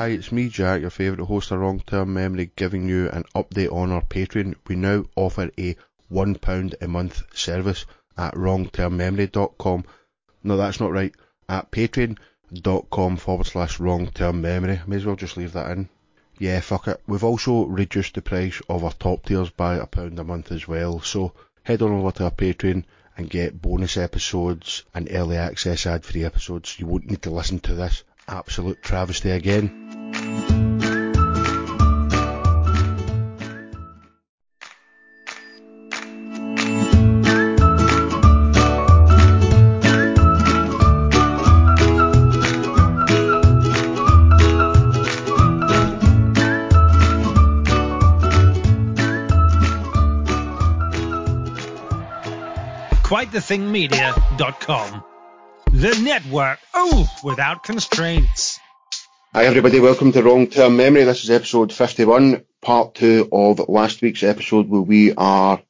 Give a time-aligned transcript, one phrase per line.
[0.00, 3.70] Hi, it's me, Jack, your favourite host of Wrong Term Memory, giving you an update
[3.70, 4.54] on our Patreon.
[4.66, 5.76] We now offer a
[6.10, 7.84] £1 a month service
[8.16, 9.84] at wrongtermmemory.com.
[10.42, 11.14] No, that's not right.
[11.50, 14.80] At patreon.com forward slash wrong term memory.
[14.86, 15.90] May as well just leave that in.
[16.38, 17.02] Yeah, fuck it.
[17.06, 20.66] We've also reduced the price of our top tiers by a pound a month as
[20.66, 21.02] well.
[21.02, 22.84] So head on over to our Patreon
[23.18, 26.80] and get bonus episodes and early access ad free episodes.
[26.80, 29.80] You won't need to listen to this absolute travesty again.
[53.10, 55.09] QuiteTheThingMedia.com.
[55.72, 58.58] The network, oh, without constraints.
[59.32, 61.04] Hi everybody, welcome to Wrong Term Memory.
[61.04, 65.62] This is episode 51, part two of last week's episode where we are,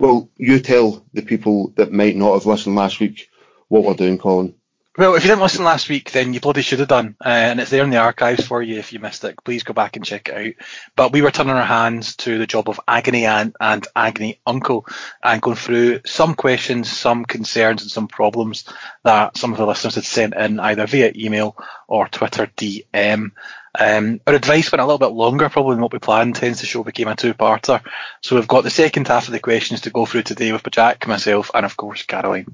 [0.00, 3.28] well, you tell the people that might not have listened last week
[3.68, 4.56] what we're doing, Colin.
[4.98, 7.60] Well, if you didn't listen last week, then you bloody should have done, uh, and
[7.60, 9.36] it's there in the archives for you if you missed it.
[9.44, 10.66] Please go back and check it out.
[10.96, 14.86] But we were turning our hands to the job of agony aunt and agony uncle,
[15.22, 18.64] and going through some questions, some concerns, and some problems
[19.04, 21.58] that some of the listeners had sent in either via email
[21.88, 23.32] or Twitter DM.
[23.78, 26.66] Um, our advice went a little bit longer probably than what we planned, hence the
[26.66, 27.82] show became a two-parter.
[28.22, 31.06] So we've got the second half of the questions to go through today with Jack,
[31.06, 32.46] myself, and of course Caroline.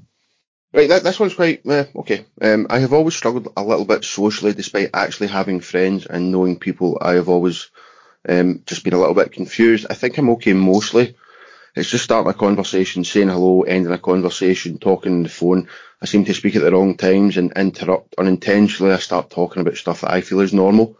[0.73, 2.25] Right, that, this one's quite uh, okay.
[2.41, 6.57] Um, I have always struggled a little bit socially, despite actually having friends and knowing
[6.57, 6.97] people.
[6.99, 7.69] I have always
[8.27, 9.85] um, just been a little bit confused.
[9.89, 11.15] I think I'm okay mostly.
[11.75, 15.67] It's just starting a conversation, saying hello, ending a conversation, talking on the phone.
[16.01, 18.93] I seem to speak at the wrong times and interrupt unintentionally.
[18.93, 20.97] I start talking about stuff that I feel is normal,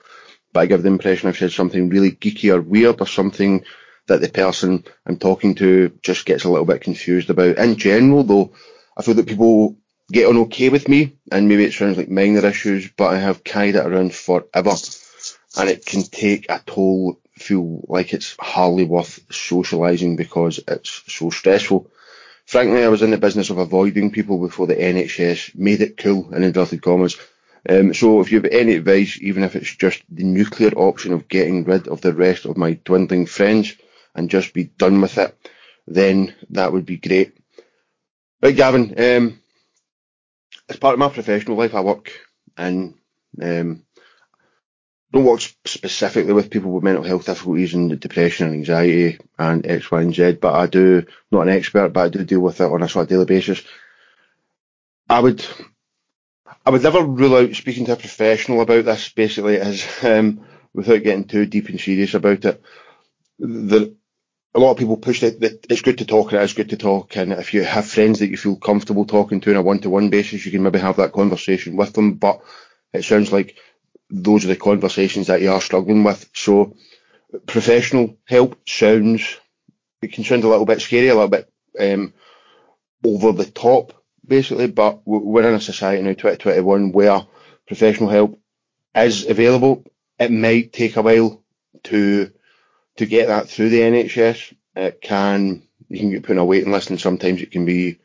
[0.51, 3.63] but I give the impression I've said something really geeky or weird or something
[4.05, 7.57] that the person I'm talking to just gets a little bit confused about.
[7.57, 8.53] In general, though,
[8.97, 9.77] I feel that people
[10.11, 13.43] get on okay with me, and maybe it sounds like minor issues, but I have
[13.43, 14.75] carried it around forever,
[15.57, 21.29] and it can take a toll, feel like it's hardly worth socialising because it's so
[21.29, 21.89] stressful.
[22.45, 26.33] Frankly, I was in the business of avoiding people before the NHS made it cool,
[26.33, 27.17] in inverted commas.
[27.67, 31.29] Um, so if you have any advice, even if it's just the nuclear option of
[31.29, 33.75] getting rid of the rest of my dwindling friends
[34.13, 35.35] and just be done with it,
[35.87, 37.37] then that would be great.
[38.43, 38.93] Right, Gavin.
[38.97, 39.39] Um,
[40.67, 42.11] as part of my professional life, I work
[42.57, 42.95] and
[43.41, 43.83] um,
[45.13, 49.89] don't work specifically with people with mental health difficulties and depression and anxiety and X,
[49.89, 52.69] Y, and Z, but I do not an expert, but I do deal with it
[52.69, 53.63] on a sort of daily basis.
[55.09, 55.45] I would
[56.65, 59.07] I would never rule out speaking to a professional about this.
[59.07, 62.61] Basically, as um, without getting too deep and serious about it.
[63.39, 63.95] The,
[64.55, 66.69] a lot of people push it that it's good to talk and it is good
[66.69, 67.15] to talk.
[67.15, 69.89] And if you have friends that you feel comfortable talking to on a one to
[69.89, 72.15] one basis, you can maybe have that conversation with them.
[72.15, 72.41] But
[72.93, 73.57] it sounds like
[74.09, 76.29] those are the conversations that you are struggling with.
[76.35, 76.75] So
[77.47, 79.39] professional help sounds,
[80.03, 82.13] it can sound a little bit scary, a little bit um,
[83.03, 83.93] over the top,
[84.25, 84.67] basically.
[84.67, 87.25] But we're in a society now, 2021, where
[87.67, 88.39] professional help
[88.95, 89.83] is available.
[90.19, 91.43] It might take a while
[91.85, 92.31] to
[92.97, 96.71] to get that through the NHS, it can you can get put on a waiting
[96.71, 97.99] list, and sometimes it can be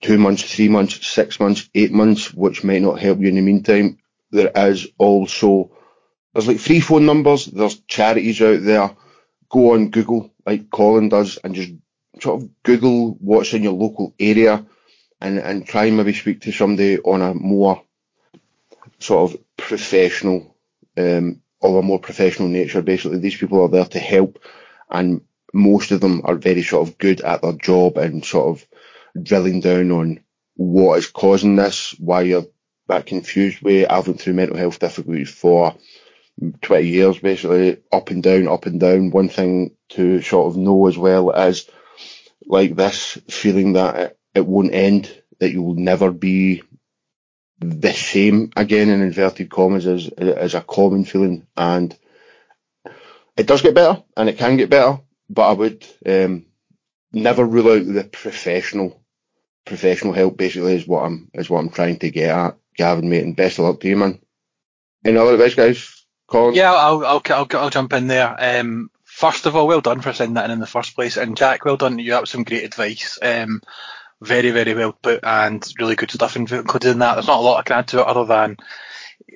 [0.00, 3.40] two months, three months, six months, eight months, which might not help you in the
[3.42, 3.98] meantime.
[4.30, 5.72] There is also
[6.32, 7.46] there's like free phone numbers.
[7.46, 8.90] There's charities out there.
[9.48, 11.72] Go on Google like Colin does, and just
[12.20, 14.64] sort of Google what's in your local area,
[15.20, 17.82] and and try and maybe speak to somebody on a more
[18.98, 20.56] sort of professional
[20.96, 22.82] um, of a more professional nature.
[22.82, 24.38] Basically, these people are there to help,
[24.90, 28.66] and most of them are very sort of good at their job and sort of
[29.22, 30.20] drilling down on
[30.56, 32.46] what is causing this, why you're
[32.88, 33.86] that confused way.
[33.86, 35.74] I've been through mental health difficulties for
[36.62, 39.10] 20 years, basically, up and down, up and down.
[39.10, 41.68] One thing to sort of know as well is
[42.46, 46.62] like this feeling that it, it won't end, that you will never be
[47.60, 51.96] the same again in inverted commas is is a common feeling, and
[53.36, 55.00] it does get better, and it can get better.
[55.28, 56.46] But I would um,
[57.12, 59.00] never rule out the professional
[59.64, 60.36] professional help.
[60.36, 63.24] Basically, is what I'm is what I'm trying to get at, Gavin, mate.
[63.24, 64.20] And best of luck to you, man.
[65.04, 66.06] Any other advice, guys?
[66.28, 66.54] Colin?
[66.54, 68.34] Yeah, I'll I'll I'll, I'll jump in there.
[68.38, 71.36] Um, first of all, well done for sending that in in the first place, and
[71.36, 71.98] Jack, well done.
[71.98, 73.18] You have some great advice.
[73.20, 73.60] Um,
[74.20, 77.14] very, very well put and really good stuff included in that.
[77.14, 78.56] There's not a lot I can add to it other than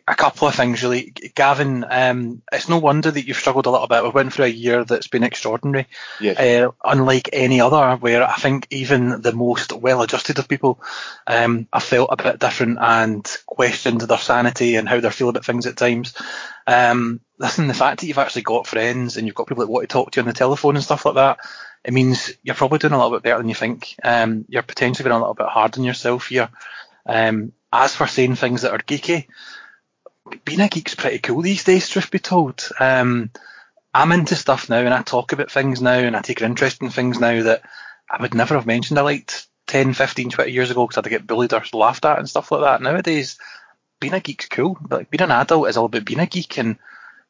[0.06, 1.84] a couple of things really, Gavin.
[1.88, 4.02] Um, it's no wonder that you've struggled a little bit.
[4.02, 5.86] We went through a year that's been extraordinary,
[6.20, 6.38] Yes.
[6.38, 7.96] uh, unlike any other.
[7.96, 10.82] Where I think even the most well-adjusted of people
[11.26, 15.44] um, have felt a bit different and questioned their sanity and how they're feeling about
[15.46, 16.14] things at times.
[16.66, 19.88] Um, listen, the fact that you've actually got friends and you've got people that want
[19.88, 21.38] to talk to you on the telephone and stuff like that,
[21.84, 23.94] it means you're probably doing a little bit better than you think.
[24.02, 26.48] Um, you're potentially being a little bit hard on yourself here.
[27.06, 29.26] Um, as for saying things that are geeky,
[30.44, 32.66] being a geek's pretty cool these days, truth be told.
[32.80, 33.30] Um,
[33.92, 36.80] I'm into stuff now and I talk about things now and I take an interest
[36.82, 37.62] in things now that
[38.10, 41.26] I would never have mentioned I liked 10, 15, 20 years ago because I'd get
[41.26, 42.82] bullied or laughed at and stuff like that.
[42.82, 43.38] Nowadays,
[44.00, 44.78] being a geek's cool.
[44.80, 46.78] But like, being an adult is all about being a geek and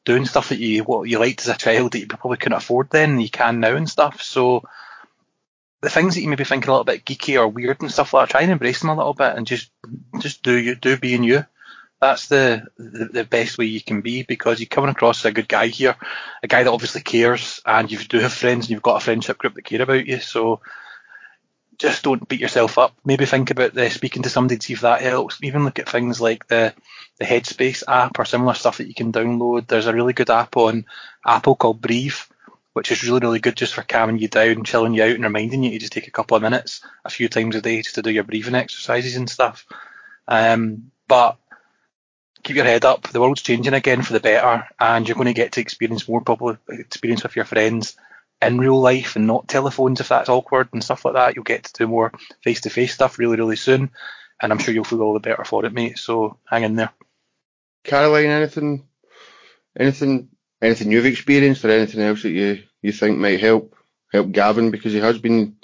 [0.04, 2.90] doing stuff that you what you liked as a child that you probably couldn't afford
[2.90, 4.22] then you can now and stuff.
[4.22, 4.62] So
[5.80, 8.14] the things that you may be thinking a little bit geeky or weird and stuff
[8.14, 9.70] like that, try and embrace them a little bit and just
[10.18, 11.44] just do you do being you.
[12.00, 15.32] That's the, the the best way you can be because you're coming across as a
[15.32, 15.96] good guy here,
[16.42, 19.38] a guy that obviously cares and you do have friends and you've got a friendship
[19.38, 20.20] group that care about you.
[20.20, 20.60] So
[21.78, 22.94] just don't beat yourself up.
[23.04, 25.38] Maybe think about the speaking to somebody to see if that helps.
[25.42, 26.74] Even look at things like the
[27.18, 29.66] the Headspace app or similar stuff that you can download.
[29.66, 30.86] There's a really good app on
[31.24, 32.16] Apple called Breathe,
[32.72, 35.62] which is really, really good just for calming you down, chilling you out, and reminding
[35.62, 38.02] you to just take a couple of minutes a few times a day just to
[38.02, 39.66] do your breathing exercises and stuff.
[40.26, 41.36] Um, but
[42.42, 43.08] keep your head up.
[43.08, 46.20] The world's changing again for the better, and you're going to get to experience more
[46.20, 47.96] public experience with your friends
[48.42, 51.34] in real life and not telephones if that's awkward and stuff like that.
[51.34, 53.90] You'll get to do more face to face stuff really, really soon,
[54.40, 55.98] and I'm sure you'll feel all the better for it, mate.
[55.98, 56.90] So hang in there.
[57.84, 58.86] Caroline, anything,
[59.78, 60.28] anything,
[60.60, 63.74] anything you've experienced or anything else that you, you think might help
[64.12, 65.56] help Gavin because he has been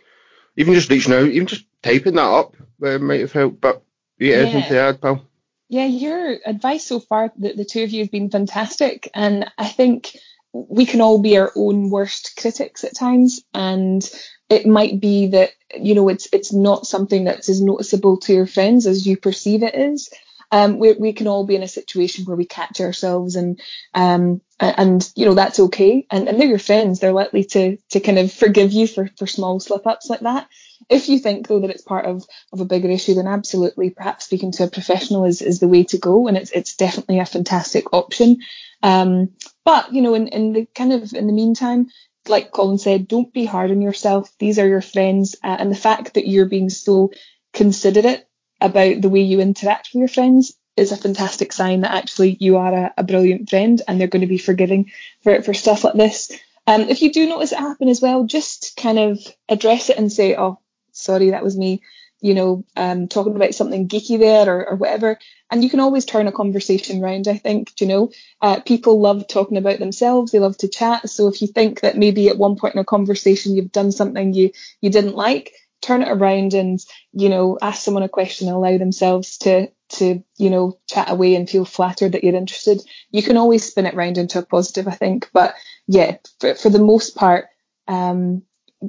[0.56, 3.60] even just reaching out, even just typing that up uh, might have helped.
[3.60, 3.82] But
[4.18, 5.24] yeah, anything to add, pal?
[5.68, 9.08] Yeah, your advice so far, the, the two of you have been fantastic.
[9.14, 10.16] And I think
[10.52, 13.42] we can all be our own worst critics at times.
[13.54, 14.08] And
[14.48, 18.46] it might be that, you know, it's it's not something that's as noticeable to your
[18.46, 20.10] friends as you perceive it is.
[20.52, 23.60] Um, we, we can all be in a situation where we catch ourselves and
[23.94, 28.00] um, and you know that's okay and, and they're your friends they're likely to to
[28.00, 30.48] kind of forgive you for for small slip ups like that
[30.88, 34.26] if you think though that it's part of of a bigger issue then absolutely perhaps
[34.26, 37.26] speaking to a professional is is the way to go and it's it's definitely a
[37.26, 38.38] fantastic option
[38.82, 39.30] um
[39.64, 41.86] but you know in in the kind of in the meantime
[42.28, 44.30] like Colin said don't be hard on yourself.
[44.38, 45.36] These are your friends.
[45.42, 47.12] Uh, and the fact that you're being so
[47.52, 48.26] considerate
[48.60, 52.56] about the way you interact with your friends is a fantastic sign that actually you
[52.58, 54.92] are a, a brilliant friend and they're going to be forgiving
[55.22, 56.30] for for stuff like this.
[56.66, 59.18] Um, if you do notice it happen as well, just kind of
[59.48, 60.60] address it and say, "Oh,
[60.92, 61.82] sorry, that was me,"
[62.20, 65.18] you know, um, talking about something geeky there or, or whatever.
[65.50, 67.28] And you can always turn a conversation round.
[67.28, 70.32] I think, you know, uh, people love talking about themselves.
[70.32, 71.08] They love to chat.
[71.08, 74.34] So if you think that maybe at one point in a conversation you've done something
[74.34, 74.50] you
[74.80, 76.78] you didn't like, turn it around and
[77.12, 81.34] you know ask someone a question and allow themselves to to you know chat away
[81.34, 82.80] and feel flattered that you're interested
[83.10, 85.54] you can always spin it round into a positive i think but
[85.86, 87.46] yeah for, for the most part
[87.88, 88.42] um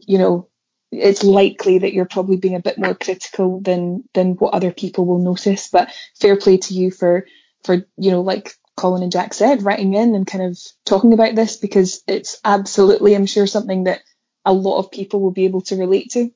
[0.05, 0.47] you know
[0.91, 5.05] it's likely that you're probably being a bit more critical than than what other people
[5.05, 7.25] will notice but fair play to you for
[7.63, 11.35] for you know like colin and jack said writing in and kind of talking about
[11.35, 14.01] this because it's absolutely i'm sure something that
[14.45, 16.31] a lot of people will be able to relate to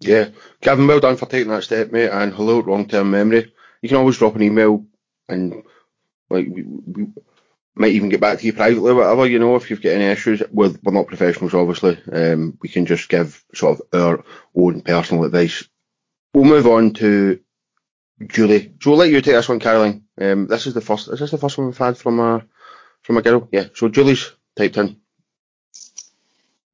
[0.00, 0.30] Yeah,
[0.62, 2.10] Gavin, well done for taking that step, mate.
[2.10, 3.52] And hello, long term memory.
[3.82, 4.86] You can always drop an email,
[5.28, 5.62] and
[6.30, 7.06] like we, we
[7.80, 9.26] might even get back to you privately, or whatever.
[9.26, 11.98] You know, if you've got any issues, we're, we're not professionals, obviously.
[12.12, 15.66] Um, we can just give sort of our own personal advice.
[16.34, 17.40] We'll move on to
[18.26, 18.74] Julie.
[18.80, 20.04] So we'll let you take this one, Caroline.
[20.20, 21.08] Um, this is the first.
[21.08, 22.44] Is this the first one we've had from a
[23.02, 23.48] from a girl?
[23.50, 23.68] Yeah.
[23.74, 25.00] So Julie's typed in.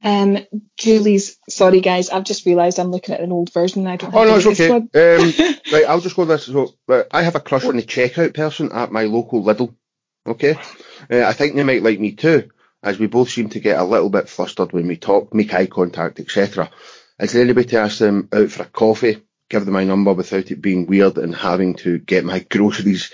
[0.02, 0.38] Um,
[0.76, 3.86] Julie's, sorry guys, I've just realised I'm looking at an old version.
[3.86, 4.14] I don't.
[4.14, 4.70] Oh no, it's okay.
[4.70, 4.88] Um,
[5.72, 6.46] right, I'll just go with this.
[6.46, 9.74] So, right, I have a crush on the checkout person at my local Lidl.
[10.26, 10.58] Okay,
[11.10, 12.50] uh, I think they might like me too,
[12.82, 15.66] as we both seem to get a little bit flustered when we talk, make eye
[15.66, 16.70] contact, etc.
[17.18, 20.50] Is there anybody to ask them out for a coffee, give them my number without
[20.50, 23.12] it being weird and having to get my groceries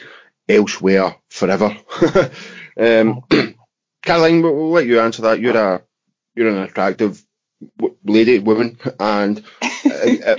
[0.49, 1.77] elsewhere forever?
[2.77, 3.23] um,
[4.03, 5.41] Caroline, we'll, let you answer that.
[5.41, 5.83] You're a
[6.35, 7.23] you're an attractive
[7.79, 10.37] w- lady, woman, and uh, uh,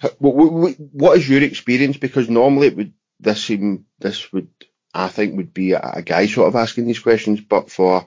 [0.18, 1.96] what is your experience?
[1.96, 4.48] Because normally it would this seem this would
[4.96, 8.06] I think would be a, guy sort of asking these questions, but for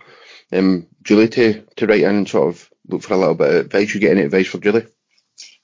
[0.52, 3.56] um, Julie to to write in and sort of look for a little bit of
[3.66, 4.88] advice, you get any advice for Julie?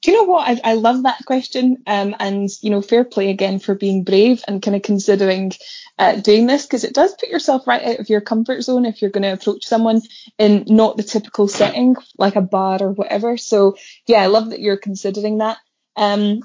[0.02, 0.48] Do you know what?
[0.48, 1.78] I, I love that question.
[1.88, 5.52] Um, and, you know, fair play again for being brave and kind of considering
[5.98, 9.02] uh, doing this because it does put yourself right out of your comfort zone if
[9.02, 10.02] you're going to approach someone
[10.38, 13.38] in not the typical setting, like a bar or whatever.
[13.38, 15.58] So, yeah, I love that you're considering that.
[15.96, 16.42] Um,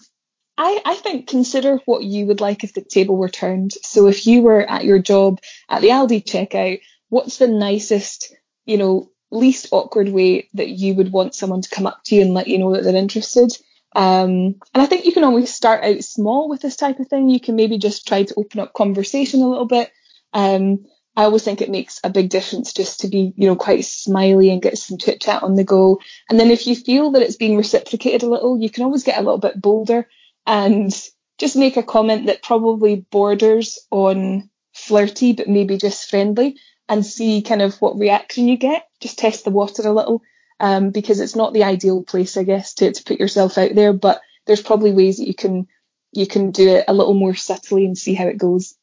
[0.63, 3.73] I, I think consider what you would like if the table were turned.
[3.83, 5.41] So if you were at your job
[5.71, 8.35] at the Aldi checkout, what's the nicest,
[8.67, 12.21] you know, least awkward way that you would want someone to come up to you
[12.21, 13.57] and let you know that they're interested?
[13.97, 17.31] Um, and I think you can always start out small with this type of thing.
[17.31, 19.91] You can maybe just try to open up conversation a little bit.
[20.35, 20.85] Um,
[21.17, 24.51] I always think it makes a big difference just to be, you know, quite smiley
[24.51, 26.01] and get some chit chat on the go.
[26.29, 29.19] And then if you feel that it's being reciprocated a little, you can always get
[29.19, 30.07] a little bit bolder
[30.47, 30.93] and
[31.39, 36.57] just make a comment that probably borders on flirty, but maybe just friendly
[36.89, 38.87] and see kind of what reaction you get.
[39.01, 40.23] Just test the water a little
[40.59, 43.93] um, because it's not the ideal place, I guess, to, to put yourself out there.
[43.93, 45.67] But there's probably ways that you can
[46.13, 48.75] you can do it a little more subtly and see how it goes.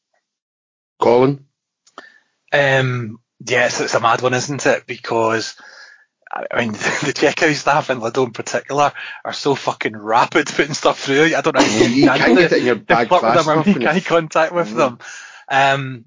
[0.98, 1.44] Colin?
[2.52, 4.86] Um, yes, it's a mad one, isn't it?
[4.86, 5.54] Because
[6.30, 8.92] I mean, the checkout staff in Lidl in particular
[9.24, 11.34] are so fucking rapid putting stuff through.
[11.34, 13.86] I don't know if you, can't get it in your bag fast them or make
[13.86, 14.76] eye contact with mm.
[14.76, 14.98] them.
[15.50, 16.04] Um,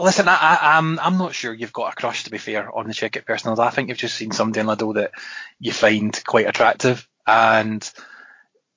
[0.00, 2.86] listen, I, am I'm, I'm not sure you've got a crush to be fair on
[2.86, 3.58] the checkout personals.
[3.58, 5.12] I think you've just seen somebody in Lidl that
[5.58, 7.90] you find quite attractive, and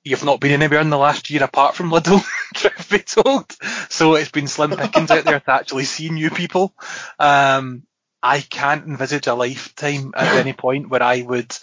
[0.04, 3.50] you've not been anywhere in the last year apart from Lidl, truth be told.
[3.90, 6.74] So it's been slim pickings out there to actually see new people.
[7.18, 7.84] Um,
[8.24, 11.54] I can't envisage a lifetime at any point where I would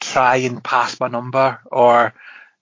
[0.00, 2.14] try and pass my number or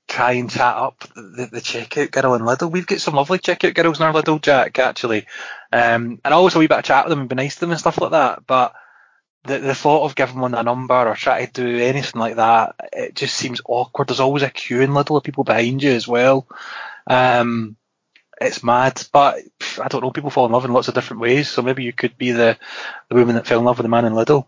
[0.08, 2.70] try and chat up the, the checkout girl in Lidl.
[2.70, 5.26] We've got some lovely checkout girls in our Lidl Jack actually,
[5.70, 7.72] um, and always a wee bit of chat with them and be nice to them
[7.72, 8.46] and stuff like that.
[8.46, 8.72] But
[9.44, 12.76] the the thought of giving one a number or trying to do anything like that,
[12.94, 14.08] it just seems awkward.
[14.08, 16.46] There's always a queue in Lidl of people behind you as well.
[17.06, 17.76] Um,
[18.40, 19.38] it's mad, but
[19.80, 20.10] I don't know.
[20.10, 22.56] People fall in love in lots of different ways, so maybe you could be the
[23.08, 24.46] the woman that fell in love with the man in Lidl.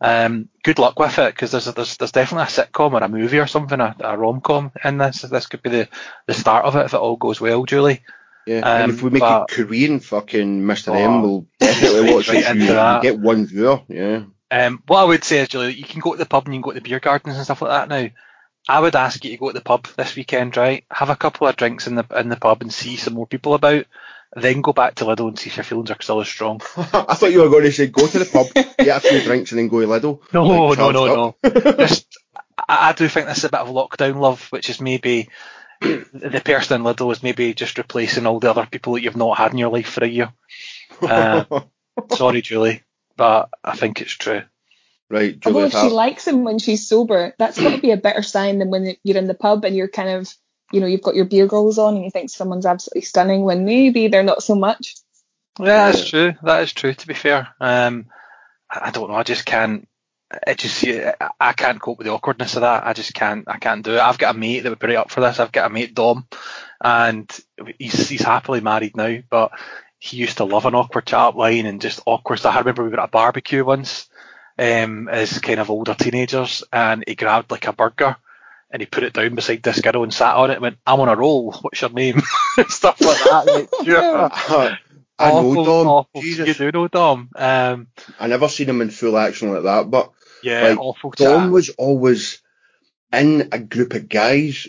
[0.00, 3.38] Um, good luck with it because there's, there's there's definitely a sitcom or a movie
[3.38, 5.22] or something, a, a rom com in this.
[5.22, 5.88] This could be the,
[6.26, 8.02] the start of it if it all goes well, Julie.
[8.46, 10.88] Yeah, um, and if we make but, it Korean, fucking Mr.
[10.88, 13.02] Oh, M will definitely watch right it.
[13.02, 14.24] Get one viewer, yeah.
[14.50, 16.60] Um, what I would say is, Julie, you can go to the pub and you
[16.60, 18.10] can go to the beer gardens and stuff like that now.
[18.68, 20.84] I would ask you to go to the pub this weekend, right?
[20.90, 23.54] Have a couple of drinks in the in the pub and see some more people
[23.54, 23.86] about.
[24.34, 26.62] Then go back to Lidl and see if your feelings are still as strong.
[26.76, 29.52] I thought you were going to say go to the pub, get a few drinks,
[29.52, 30.20] and then go to Lidl.
[30.32, 31.50] No, like, no, no, no.
[31.86, 32.16] Just,
[32.56, 35.28] I, I do think this is a bit of lockdown love, which is maybe
[35.82, 39.36] the person in Lidl is maybe just replacing all the other people that you've not
[39.36, 40.32] had in your life for a year.
[41.00, 41.44] Uh,
[42.10, 42.82] sorry, Julie,
[43.16, 44.42] but I think it's true.
[45.12, 45.38] Right.
[45.44, 48.58] Although if she likes him when she's sober, that's got to be a better sign
[48.58, 50.34] than when you're in the pub and you're kind of,
[50.72, 53.66] you know, you've got your beer goggles on and you think someone's absolutely stunning when
[53.66, 54.96] maybe they're not so much.
[55.60, 56.32] Yeah, that's true.
[56.42, 56.94] That is true.
[56.94, 58.06] To be fair, um,
[58.70, 59.14] I don't know.
[59.14, 59.86] I just can't.
[60.46, 62.86] I just I can't cope with the awkwardness of that.
[62.86, 63.44] I just can't.
[63.46, 64.00] I can't do it.
[64.00, 65.40] I've got a mate that would be it up for this.
[65.40, 66.26] I've got a mate Dom,
[66.82, 67.30] and
[67.78, 69.52] he's he's happily married now, but
[69.98, 72.54] he used to love an awkward chat up line and just awkward stuff.
[72.54, 74.08] I remember we were at a barbecue once
[74.58, 78.16] um, as kind of older teenagers, and he grabbed like a burger
[78.72, 81.00] and he put it down beside this girl and sat on it and went, I'm
[81.00, 82.22] on a roll, what's your name?
[82.68, 83.46] Stuff like that.
[83.46, 84.78] Like, yeah.
[85.18, 85.86] I awful, know Dom.
[85.86, 86.22] Awful.
[86.22, 86.48] Jesus.
[86.48, 87.28] You do know Dom.
[87.36, 90.10] Um, I never seen him in full action like that, but
[90.42, 91.50] yeah, like, awful Dom chat.
[91.50, 92.40] was always
[93.12, 94.68] in a group of guys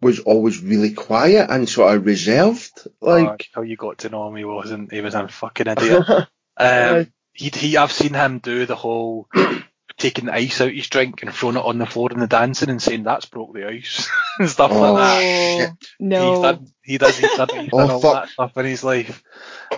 [0.00, 2.88] was always really quiet and sort of reserved.
[3.00, 4.92] Like oh, how you got to know him, he wasn't.
[4.92, 6.08] He was a fucking idiot.
[6.56, 9.28] um, he, he, I've seen him do the whole
[10.00, 12.70] taking the ice out his drink and throwing it on the floor in the dancing
[12.70, 14.08] and saying that's broke the ice
[14.38, 15.20] and stuff oh, like that.
[15.20, 15.88] Shit.
[16.00, 17.18] No, he's done, he does.
[17.18, 18.14] He's done, he's oh, all fuck.
[18.24, 19.22] that stuff in his life.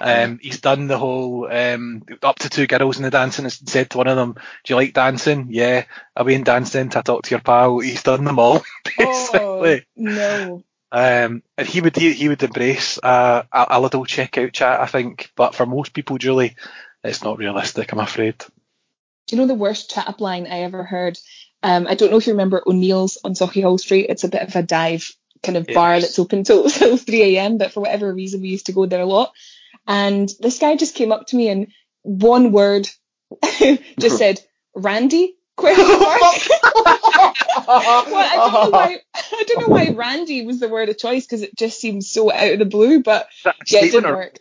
[0.00, 3.90] Um, he's done the whole um, up to two girls in the dancing and said
[3.90, 5.48] to one of them, "Do you like dancing?
[5.50, 5.84] Yeah,
[6.16, 8.62] I'll be in dancing to talk to your pal." He's done them all
[8.98, 9.80] basically.
[9.80, 10.64] Oh, no.
[10.94, 14.86] Um, and he would he, he would embrace uh, a, a little checkout chat, I
[14.86, 15.32] think.
[15.34, 16.54] But for most people, Julie,
[17.04, 18.38] it's not realistic, I'm afraid.
[19.26, 21.18] Do you know the worst chat up line I ever heard?
[21.62, 24.06] Um, I don't know if you remember O'Neill's on Sauchiehall Street.
[24.08, 25.10] It's a bit of a dive
[25.42, 25.74] kind of yes.
[25.74, 27.58] bar that's open till, till 3 a.m.
[27.58, 29.32] But for whatever reason, we used to go there a lot.
[29.86, 31.68] And this guy just came up to me and
[32.02, 32.88] one word
[33.98, 34.40] just said,
[34.74, 35.36] Randy?
[35.56, 36.00] Question mark.
[36.00, 37.34] well,
[37.66, 38.98] I don't know why.
[39.14, 42.32] I don't know why Randy was the word of choice because it just seems so
[42.32, 43.02] out of the blue.
[43.02, 43.28] But
[43.66, 44.38] yeah, it didn't work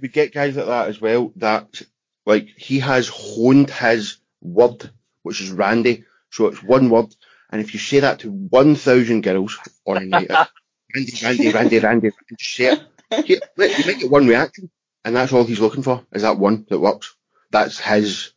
[0.00, 1.32] we get guys like that as well.
[1.36, 1.82] That
[2.24, 4.90] like he has honed his word,
[5.22, 7.14] which is Randy, So it's one word,
[7.50, 10.30] and if you say that to 1,000 girls on a night
[10.94, 14.70] Randy, Randy, Randy, Randy, and just say it, you you get one reaction,
[15.04, 17.14] and that's all he's looking for, is that one that works.
[17.50, 18.32] That's his,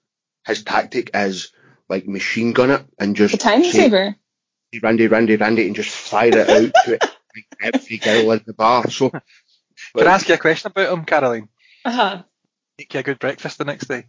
[0.45, 1.51] his tactic is
[1.89, 4.15] like machine gun it and just The time saver.
[4.83, 8.89] Randy, Randy, Randy, and just fire it out to like every girl in the bar.
[8.89, 9.11] So,
[9.95, 11.49] Can I ask you a question about him, Caroline?
[11.85, 12.23] Uh-huh.
[12.77, 14.05] Make you a good breakfast the next day.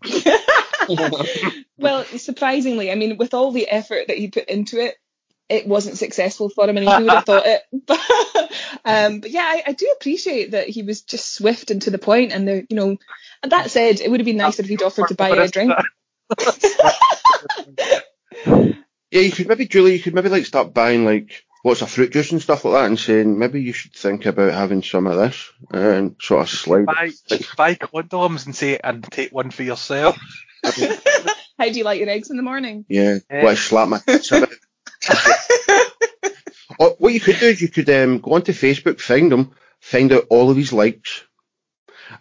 [1.78, 4.96] well, surprisingly, I mean, with all the effort that he put into it,
[5.48, 7.62] it wasn't successful for him, and he would have thought it.
[7.72, 8.00] But,
[8.84, 11.98] um, but yeah, I, I do appreciate that he was just swift and to the
[11.98, 12.32] point.
[12.32, 12.96] And the, you know,
[13.42, 15.72] And that said, it would have been nicer if he'd offered to buy a drink.
[18.46, 18.72] yeah,
[19.10, 22.32] you could maybe, Julie, you could maybe like start buying like lots of fruit juice
[22.32, 25.50] and stuff like that, and saying maybe you should think about having some of this
[25.70, 26.86] and sort of slide.
[26.86, 27.10] Buy,
[27.56, 30.18] buy condoms and say and take one for yourself.
[30.64, 32.84] How do you like your eggs in the morning?
[32.88, 33.42] Yeah, Yeah.
[33.44, 34.50] well, I slap my tits a bit.
[36.78, 39.50] Or what you could do is you could um, go onto Facebook, find him,
[39.80, 41.24] find out all of his likes,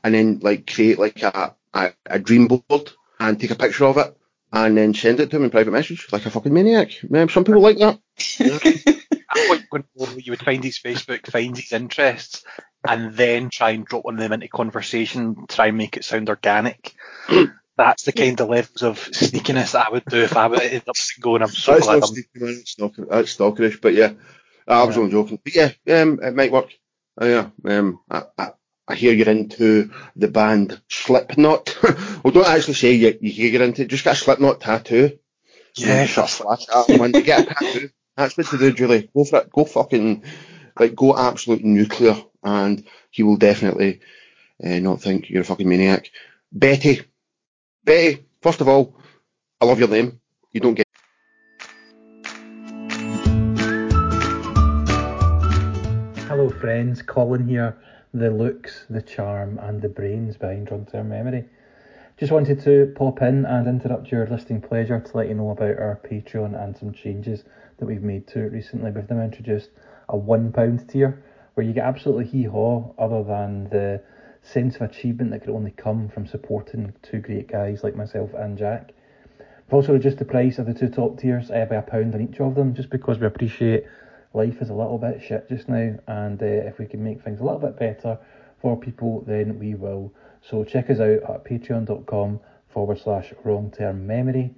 [0.03, 2.91] and then like create like a, a, a dream board
[3.22, 4.17] and take a picture of it
[4.51, 6.91] and then send it to him in private message like a fucking maniac.
[6.91, 8.00] Some people like that.
[8.39, 8.98] I
[9.48, 12.43] you going to you would find his Facebook, find his interests,
[12.88, 16.29] and then try and drop one of them into conversation, try and make it sound
[16.29, 16.96] organic.
[17.77, 20.84] That's the kind of levels of sneakiness that I would do if I would end
[20.89, 22.50] up single, and I'm so That's glad not I'm sneaky, man.
[22.60, 24.12] It's stalker, that's stalkerish, but yeah,
[24.67, 25.01] I was Yeah.
[25.03, 25.39] only joking.
[25.41, 26.67] But yeah, um, it might work.
[27.22, 28.50] Uh, yeah, um, I, I,
[28.88, 31.77] I hear you're into the band Slipknot.
[32.24, 33.88] well, don't actually say you, you hear you're into it.
[33.88, 35.17] Just get a Slipknot tattoo.
[35.77, 37.89] Yeah, Just sort of flash it at him when you get a tattoo.
[38.19, 39.09] That's what to do, Julie.
[39.15, 39.49] Go for it.
[39.49, 40.25] Go fucking,
[40.77, 44.01] like, go absolute nuclear, and he will definitely
[44.61, 46.11] uh, not think you're a fucking maniac.
[46.51, 47.03] Betty,
[47.85, 48.25] Betty.
[48.41, 48.93] First of all,
[49.61, 50.19] I love your name.
[50.51, 50.85] You don't get.
[56.27, 57.01] Hello, friends.
[57.01, 57.77] Colin here.
[58.13, 61.45] The looks, the charm, and the brains behind Drug Term Memory.
[62.17, 65.77] Just wanted to pop in and interrupt your listening pleasure to let you know about
[65.77, 67.45] our Patreon and some changes
[67.79, 68.91] that we've made to it recently.
[68.91, 69.69] We've now introduced
[70.07, 74.01] a £1 tier where you get absolutely hee haw other than the
[74.41, 78.57] sense of achievement that could only come from supporting two great guys like myself and
[78.57, 78.93] Jack.
[79.67, 82.21] We've also reduced the price of the two top tiers uh, by a pound on
[82.21, 83.85] each of them just because we appreciate
[84.33, 87.39] life is a little bit shit just now, and uh, if we can make things
[87.39, 88.17] a little bit better
[88.61, 90.13] for people, then we will.
[90.41, 92.39] So check us out at patreon.com
[92.69, 94.53] forward slash wrong term memory,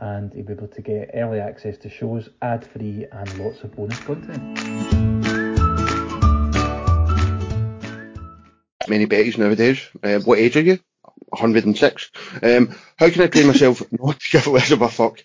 [0.00, 3.74] and you'll be able to get early access to shows, ad free, and lots of
[3.74, 4.58] bonus content.
[8.88, 9.86] many Bettys nowadays.
[10.02, 10.78] Uh, what age are you?
[11.28, 12.10] 106.
[12.42, 15.22] Um, how can I train myself not to give less of a fuck?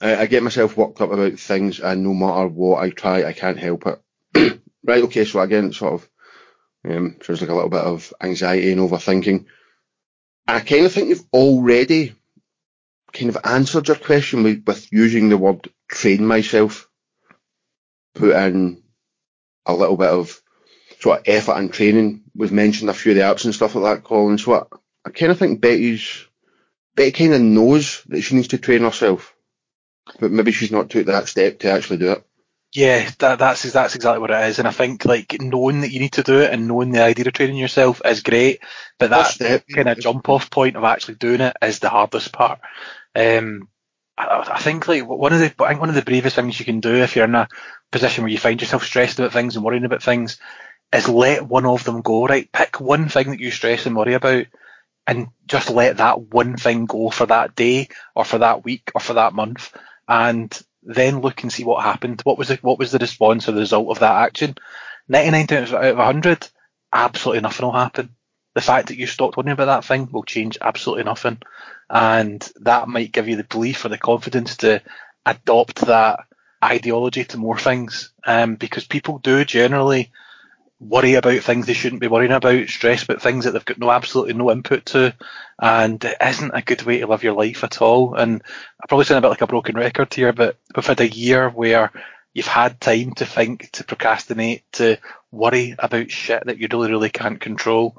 [0.00, 3.32] Uh, I get myself worked up about things, and no matter what I try, I
[3.32, 4.60] can't help it.
[4.84, 6.08] right, okay, so again, sort of,
[6.88, 9.46] um, sounds like a little bit of anxiety and overthinking.
[10.48, 12.14] I kind of think you've already
[13.12, 16.88] kind of answered your question with, with using the word train myself.
[18.14, 18.82] Put in
[19.66, 20.40] a little bit of
[21.00, 22.22] sort of effort and training.
[22.34, 24.38] We've mentioned a few of the apps and stuff like that, Colin.
[24.38, 26.26] So I, I kind of think Betty's
[26.96, 29.34] Betty kind of knows that she needs to train herself,
[30.18, 32.25] but maybe she's not took that step to actually do it.
[32.76, 35.98] Yeah, that, that's that's exactly what it is, and I think like knowing that you
[35.98, 38.60] need to do it and knowing the idea of training yourself is great,
[38.98, 42.32] but that step, kind of jump off point of actually doing it is the hardest
[42.32, 42.60] part.
[43.14, 43.68] Um,
[44.18, 46.66] I, I think like one of the I think one of the bravest things you
[46.66, 47.48] can do if you're in a
[47.92, 50.38] position where you find yourself stressed about things and worrying about things
[50.92, 52.26] is let one of them go.
[52.26, 54.46] Right, pick one thing that you stress and worry about,
[55.06, 59.00] and just let that one thing go for that day or for that week or
[59.00, 59.74] for that month,
[60.08, 62.20] and then look and see what happened.
[62.22, 64.56] What was the what was the response or the result of that action?
[65.08, 66.48] Ninety nine times out of hundred,
[66.92, 68.10] absolutely nothing will happen.
[68.54, 71.38] The fact that you stopped worrying about that thing will change absolutely nothing,
[71.90, 74.80] and that might give you the belief or the confidence to
[75.26, 76.20] adopt that
[76.64, 78.12] ideology to more things.
[78.24, 80.12] Um, because people do generally
[80.78, 83.90] worry about things they shouldn't be worrying about, stress about things that they've got no
[83.90, 85.14] absolutely no input to,
[85.58, 88.14] and it isn't a good way to live your life at all.
[88.14, 88.42] And
[88.82, 91.48] I probably sound a bit like a broken record here, but we've had a year
[91.48, 91.92] where
[92.34, 94.98] you've had time to think, to procrastinate, to
[95.32, 97.96] worry about shit that you really, really can't control.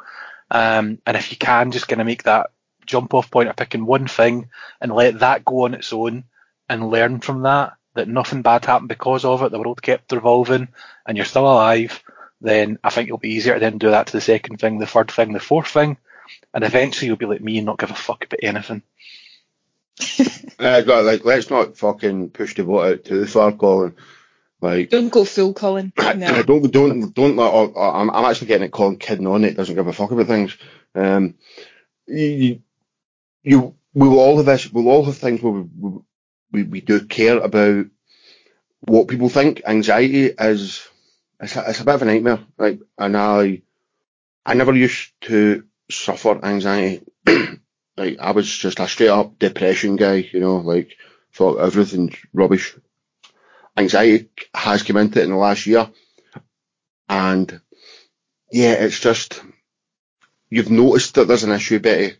[0.51, 2.51] Um, and if you can just kind of make that
[2.85, 6.23] jump off point of picking one thing and let that go on its own
[6.69, 10.67] and learn from that, that nothing bad happened because of it, the world kept revolving
[11.05, 12.03] and you're still alive,
[12.41, 14.85] then I think it'll be easier to then do that to the second thing, the
[14.85, 15.97] third thing, the fourth thing,
[16.53, 18.83] and eventually you'll be like me and not give a fuck about anything.
[20.59, 23.95] Uh, but, like, let's not fucking push the boat out too far, Colin.
[24.59, 25.93] Like, Don't go full Colin.
[26.15, 26.41] No.
[26.47, 27.53] don't don't don't let.
[27.77, 28.71] I'm I'm actually getting it.
[28.71, 29.55] Colin kidding on it.
[29.55, 30.57] Doesn't give a fuck about things.
[30.95, 31.35] Um,
[32.07, 32.61] you
[33.43, 34.71] you we will all have this.
[34.71, 35.99] We'll all have things where we,
[36.51, 37.85] we we do care about
[38.79, 39.61] what people think.
[39.65, 40.87] Anxiety is
[41.39, 42.39] it's a, it's a bit of a nightmare.
[42.57, 43.61] Like, and I
[44.45, 47.03] I never used to suffer anxiety.
[47.97, 50.29] like, I was just a straight up depression guy.
[50.31, 50.95] You know, like
[51.33, 52.75] thought everything's rubbish
[53.77, 55.89] anxiety has come into it in the last year.
[57.07, 57.61] And
[58.51, 59.41] yeah, it's just,
[60.49, 62.15] you've noticed that there's an issue, Betty.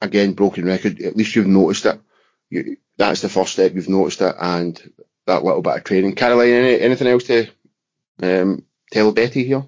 [0.00, 1.00] Again, broken record.
[1.00, 2.00] At least you've noticed it.
[2.48, 3.74] You, that's the first step.
[3.74, 4.92] You've noticed it and
[5.26, 6.14] that little bit of training.
[6.14, 7.48] Caroline, any, anything else to
[8.22, 9.64] um, tell Betty here?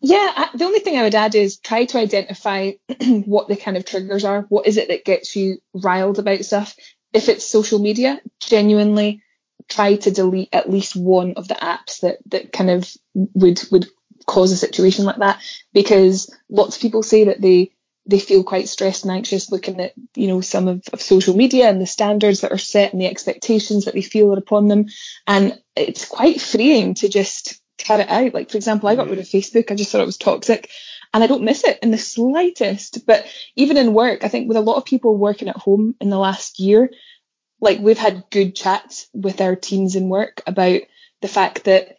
[0.00, 3.76] Yeah, I, the only thing I would add is try to identify what the kind
[3.76, 4.42] of triggers are.
[4.42, 6.76] What is it that gets you riled about stuff?
[7.12, 9.22] If it's social media, genuinely
[9.68, 13.86] try to delete at least one of the apps that that kind of would would
[14.26, 15.40] cause a situation like that
[15.72, 17.72] because lots of people say that they
[18.08, 21.68] they feel quite stressed and anxious looking at you know some of, of social media
[21.68, 24.86] and the standards that are set and the expectations that they feel are upon them.
[25.26, 28.34] And it's quite freeing to just cut it out.
[28.34, 29.70] Like for example I got rid of Facebook.
[29.70, 30.70] I just thought it was toxic
[31.14, 33.06] and I don't miss it in the slightest.
[33.06, 36.10] But even in work I think with a lot of people working at home in
[36.10, 36.90] the last year
[37.60, 40.80] like we've had good chats with our teams in work about
[41.22, 41.96] the fact that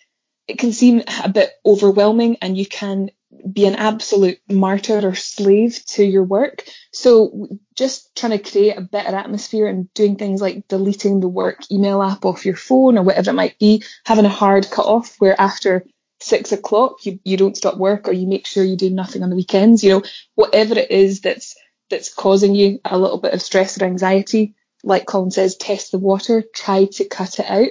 [0.48, 3.12] it can seem a bit overwhelming and you can
[3.52, 6.64] be an absolute martyr or slave to your work.
[6.92, 11.60] So just trying to create a better atmosphere and doing things like deleting the work
[11.72, 15.16] email app off your phone or whatever it might be, having a hard cut off
[15.20, 15.86] where after
[16.20, 19.30] six o'clock you, you don't stop work or you make sure you do nothing on
[19.30, 20.04] the weekends, you know,
[20.36, 21.56] whatever it is that's
[21.90, 25.98] that's causing you a little bit of stress or anxiety, like Colin says, test the
[25.98, 27.70] water, try to cut it out.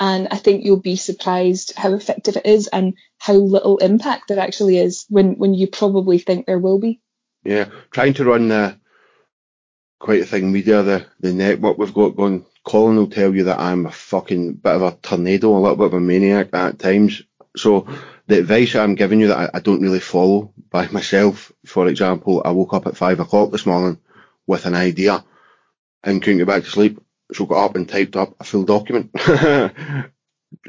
[0.00, 4.40] And I think you'll be surprised how effective it is and how little impact there
[4.40, 7.00] actually is when, when you probably think there will be.
[7.44, 8.74] Yeah, trying to run uh,
[9.98, 12.46] Quite The Thing Media, the, the network we've got going.
[12.64, 15.86] Colin will tell you that I'm a fucking bit of a tornado, a little bit
[15.86, 17.22] of a maniac at times.
[17.56, 17.86] So
[18.26, 22.40] the advice I'm giving you that I, I don't really follow by myself, for example,
[22.42, 23.98] I woke up at five o'clock this morning
[24.46, 25.22] with an idea
[26.02, 26.98] and couldn't get back to sleep.
[27.34, 29.10] So got up and typed up a full document.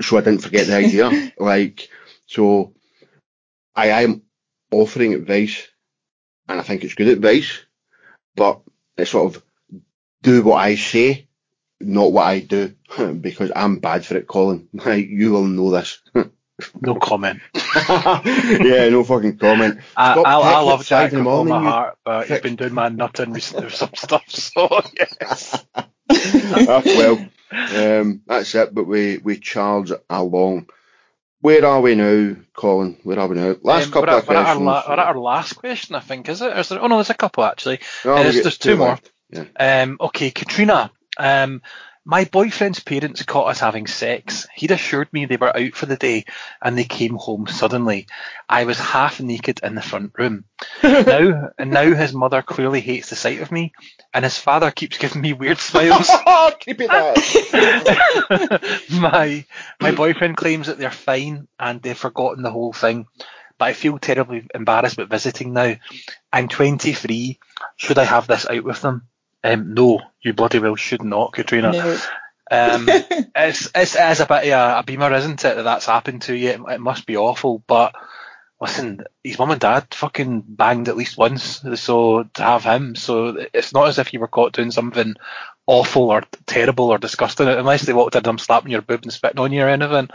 [0.02, 1.32] so I didn't forget the idea.
[1.40, 1.88] like,
[2.32, 2.74] so
[3.76, 4.22] I am
[4.72, 5.68] offering advice
[6.48, 7.60] and I think it's good advice,
[8.36, 8.62] but
[8.98, 9.44] it's sort of
[10.22, 11.28] do what I say,
[11.82, 12.74] not what I do,
[13.22, 14.70] because I'm bad for it, Colin.
[14.86, 16.02] You will know this.
[16.80, 17.40] No comment.
[17.84, 19.80] yeah, no fucking comment.
[19.98, 22.88] I, Stop I, I love Jack with all my heart, but he's been doing my
[22.88, 25.66] nutting recently with some stuff, so yes.
[26.08, 28.76] Ah, well, um, that's it.
[28.76, 30.70] But we we charge along.
[31.42, 32.98] Where are we now, Colin?
[33.04, 33.56] Where are we now?
[33.64, 34.66] Last Um, couple we're, of at, we're, at questions.
[34.66, 36.54] la- we're at our last question, I think, is it?
[36.70, 37.80] There, oh no, there's a couple actually.
[38.04, 39.00] There's, there's two more.
[39.32, 39.46] Yeah.
[39.60, 40.92] Um, okay, Katrina.
[41.18, 41.62] Um,
[42.04, 44.48] my boyfriend's parents caught us having sex.
[44.56, 46.26] He'd assured me they were out for the day
[46.62, 48.08] and they came home suddenly.
[48.50, 50.46] I was half naked in the front room.
[50.84, 53.74] now, and now his mother clearly hates the sight of me,
[54.14, 56.08] and his father keeps giving me weird smiles.
[56.60, 58.62] Keep it that.
[58.92, 59.46] my
[59.80, 63.06] my boyfriend claims that they're fine and they've forgotten the whole thing,
[63.58, 65.76] but I feel terribly embarrassed about visiting now.
[66.34, 67.40] I'm 23.
[67.78, 69.08] Should I have this out with them?
[69.44, 71.72] Um, no, you bloody well should not, Katrina.
[71.72, 71.98] No.
[72.52, 76.24] Um, it's, it's it is a bit of a, beamer, isn't it, that that's happened
[76.24, 76.50] to you?
[76.50, 77.96] It, it must be awful, but
[78.60, 83.36] listen, his mum and dad fucking banged at least once, so to have him, so
[83.54, 85.16] it's not as if you were caught doing something
[85.66, 89.40] awful or terrible or disgusting, unless they walked in and slapping your boob and spitting
[89.40, 90.10] on you or anything.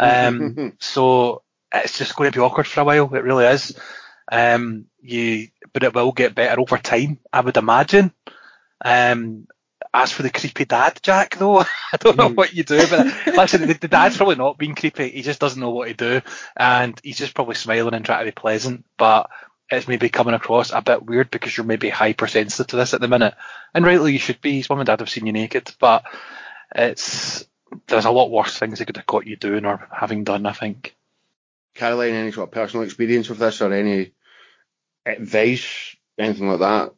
[0.00, 3.14] Um, so it's just going to be awkward for a while.
[3.14, 3.78] It really is.
[4.30, 8.12] Um, you, but it will get better over time, I would imagine.
[8.82, 9.46] Um,
[9.92, 11.58] as for the creepy dad, Jack, though,
[11.92, 15.08] I don't know what you do, but listen, the, the dad's probably not being creepy.
[15.08, 16.20] He just doesn't know what to do,
[16.56, 19.30] and he's just probably smiling and trying to be pleasant, but
[19.70, 23.08] it's maybe coming across a bit weird because you're maybe hypersensitive to this at the
[23.08, 23.34] minute,
[23.74, 24.56] and rightly you should be.
[24.56, 26.04] His mum and dad have seen you naked, but
[26.74, 27.46] it's
[27.86, 30.46] there's a lot worse things they could have caught you doing or having done.
[30.46, 30.96] I think.
[31.74, 34.12] Caroline, any sort of personal experience with this or any
[35.06, 36.92] advice, anything like that?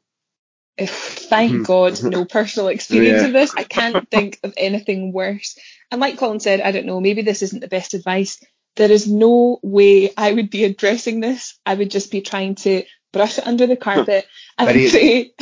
[0.77, 1.63] If, thank hmm.
[1.63, 3.27] God, no personal experience Yeah.
[3.27, 3.53] of this.
[3.55, 5.59] I can't think of anything worse.
[5.91, 8.43] And like Colin said, I don't know, maybe this isn't the best advice.
[8.77, 11.59] There is no way I would be addressing this.
[11.67, 13.83] I would just be trying to brush it under the hmm.
[13.83, 14.27] carpet,
[14.59, 15.33] and pray,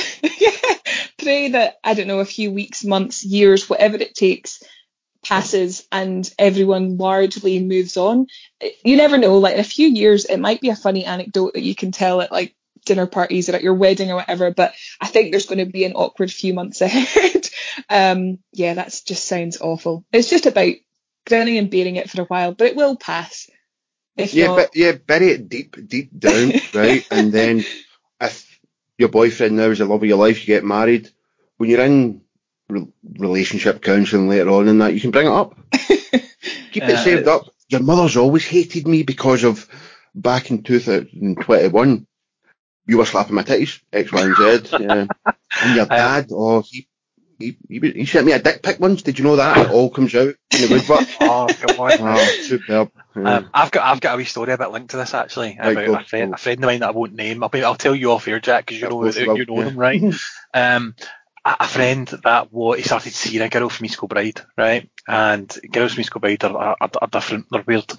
[1.19, 4.63] pray that I don't know a few weeks, months, years, whatever it takes,
[5.23, 8.27] passes and everyone largely moves on.
[8.85, 9.39] You never know.
[9.39, 12.21] Like in a few years, it might be a funny anecdote that you can tell
[12.21, 14.51] at like dinner parties or at your wedding or whatever.
[14.53, 17.49] But I think there's going to be an awkward few months ahead.
[17.89, 20.05] um, yeah, that just sounds awful.
[20.13, 20.75] It's just about
[21.27, 23.49] grinning and bearing it for a while, but it will pass.
[24.17, 27.05] If Yeah, not, but yeah, bury it deep, deep down, right?
[27.11, 27.65] And then
[28.21, 28.61] if
[28.99, 31.11] your boyfriend now is the love of your life, you get married.
[31.57, 32.23] When you're in
[32.69, 32.89] re-
[33.19, 35.57] relationship counselling later on and that, you can bring it up.
[35.73, 36.97] Keep it Yeah.
[37.05, 37.47] saved up.
[37.69, 39.69] Your mother's always hated me because of
[40.15, 42.07] back in 2021.
[42.91, 44.77] You were slapping my titties, X, Y, and Z.
[44.83, 45.07] Yeah.
[45.63, 46.89] And your dad, oh, he,
[47.39, 49.03] he, he, he sent me a dick pic once.
[49.03, 49.59] Did you know that?
[49.59, 51.07] It all comes out in the woodwork.
[51.21, 51.93] Oh, come on.
[52.01, 52.91] Oh, superb.
[53.17, 53.37] Yeah.
[53.37, 55.73] Um, I've got I've got a wee story a bit linked to this actually Right,
[55.73, 56.35] about go, a friend go.
[56.35, 57.43] a friend of mine that I won't name.
[57.43, 59.55] I'll be, I'll tell you off here, Jack, because you know course you you know
[59.55, 60.01] will, them, right?
[60.55, 60.95] um,
[61.45, 64.89] a, friend that what he started seeing a girl from East Kilbride, right?
[65.09, 67.93] And girls from East Kilbride are, are, are different, they're weird.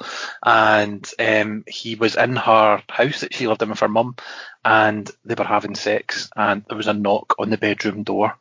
[0.46, 4.16] And um, he was in her house that she lived in with her mum,
[4.64, 8.38] and they were having sex, and there was a knock on the bedroom door.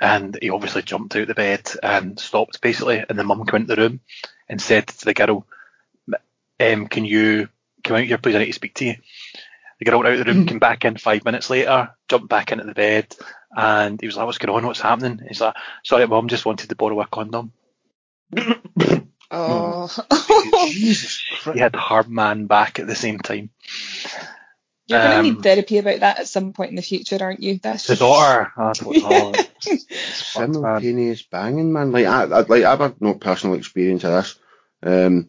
[0.00, 3.62] And he obviously jumped out of the bed and stopped basically, and the mum came
[3.62, 4.00] into the room
[4.48, 5.46] and said to the girl,
[6.58, 7.48] um, can you
[7.84, 8.34] come out here, please?
[8.34, 8.94] I need to speak to you.
[9.78, 12.52] The girl went out of the room, came back in five minutes later, jumped back
[12.52, 13.14] into the bed,
[13.56, 14.66] and he was like, "What's going on?
[14.66, 17.52] What's happening?" He's like, "Sorry, mum, just wanted to borrow a condom."
[19.30, 19.88] oh.
[20.68, 23.50] Jesus He had hard man back at the same time.
[24.86, 27.42] You're going to Um, need therapy about that at some point in the future, aren't
[27.42, 27.58] you?
[27.62, 29.32] That's The daughter, I don't know.
[29.64, 30.54] It's fucked, man.
[30.54, 31.92] simultaneous banging, man.
[31.92, 34.38] Like I, I like I've had no personal experience of this.
[34.82, 35.28] Um,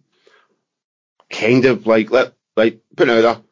[1.29, 3.43] kind of like let like put it out there,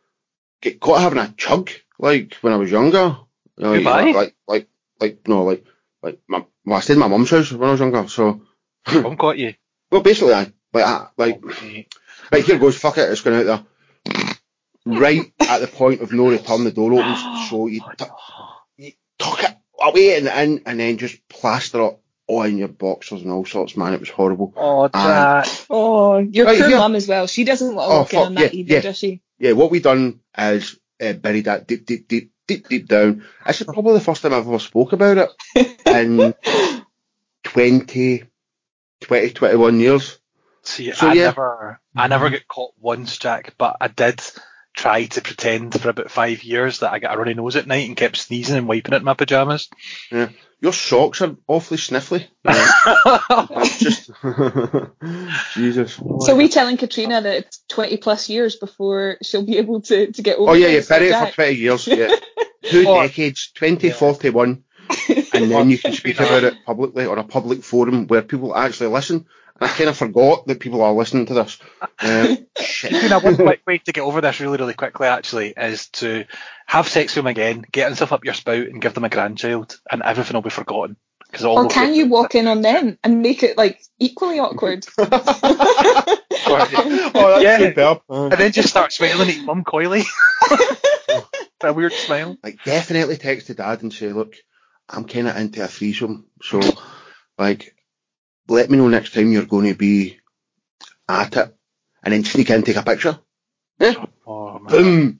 [0.62, 3.17] get caught having a chug like when I was younger.
[3.62, 4.12] You know, Goodbye.
[4.12, 4.67] Like like
[5.00, 5.63] like no like
[6.02, 8.08] like my well, I stayed in my mum's house when I was younger.
[8.08, 8.41] So
[8.91, 9.54] Mum caught you.
[9.91, 11.88] well basically I like I, like Okay.
[12.32, 13.65] right here goes fuck it it's going out there.
[14.84, 17.19] Right at the point of no return, the door opens,
[17.50, 18.06] so you t-
[18.78, 23.32] you tuck it away and in, and then just plaster it on your boxers and
[23.32, 23.93] all sorts, man.
[23.93, 24.54] It was horrible.
[24.58, 25.43] Oh, Ah.
[25.43, 25.65] Jack.
[25.69, 26.78] Oh, your Right, poor here.
[26.80, 27.28] mum as well.
[27.28, 28.82] She doesn't want to Oh, walk in on that yeah, either, yeah.
[28.82, 29.21] does she?
[29.38, 33.24] Yeah, what we done is uh, buried that deep, deep, deep, deep, deep down.
[33.46, 35.18] This is probably the first time I've ever spoke about
[35.56, 36.34] it in
[37.44, 38.24] 20,
[39.02, 40.20] 20, 21 years.
[40.64, 41.26] See, So, I yeah.
[41.26, 44.22] never, I never get caught once, Jack, but I did
[44.75, 47.88] try to pretend for about five years that I got a runny nose at night
[47.88, 49.69] and kept sneezing and wiping it in my pajamas.
[50.12, 50.29] Yeah.
[50.62, 52.27] Your socks are awfully sniffly.
[53.79, 54.12] Just
[55.53, 55.99] Jesus.
[56.25, 60.21] So we telling Katrina that it's 20 plus years before she'll be able to, to
[60.21, 61.88] get over Oh yeah, yeah, this, bury it for 20 years.
[61.88, 62.15] Yeah.
[62.63, 63.07] Two Oh.
[63.91, 64.63] forty one,
[65.34, 68.91] and then you can speak about it publicly on a public forum where people actually
[68.91, 69.25] listen.
[69.62, 71.58] And I kind of forgot that people are listening to this.
[72.04, 72.91] Um, shit.
[72.93, 76.26] You know, one quick way to get over this really, really quickly actually is to
[76.65, 79.80] have sex with them again, get himself up your spout and give them a grandchild
[79.91, 80.95] and everything will be forgotten.
[81.32, 84.39] Cause all Or can be- you walk in on them and make it like equally
[84.39, 84.84] awkward?
[84.97, 85.08] oh,
[86.50, 87.58] that's Yeah.
[87.60, 88.02] superb.
[88.10, 90.04] And then just start smiling at your mum coyly.
[91.63, 92.38] a weird smile.
[92.43, 94.34] like definitely text to dad and say, look,
[94.89, 96.60] I'm kind of into a threesome, so
[97.38, 97.76] like,
[98.47, 100.19] let me know next time you're going to be
[101.08, 101.56] at it,
[102.04, 103.19] and then sneak in, take a picture.
[103.80, 103.93] Eh?
[104.25, 104.69] Oh, man.
[104.71, 105.19] Boom,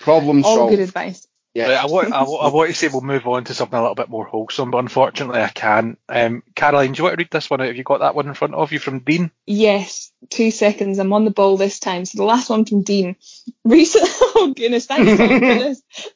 [0.00, 0.76] problem All solved.
[0.76, 1.26] good advice.
[1.54, 1.68] Yeah.
[1.68, 3.82] Right, I, want, I, wa- I want to say we'll move on to something a
[3.82, 5.98] little bit more wholesome, but unfortunately I can't.
[6.08, 7.66] Um, Caroline, do you want to read this one out?
[7.66, 9.30] Have you got that one in front of you from Dean?
[9.46, 10.98] Yes, two seconds.
[10.98, 12.06] I'm on the ball this time.
[12.06, 13.16] So the last one from Dean.
[13.64, 15.18] Recently, oh goodness, thanks